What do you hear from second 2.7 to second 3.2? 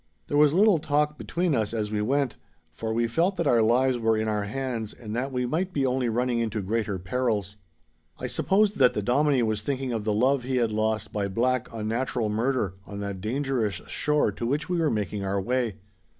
for we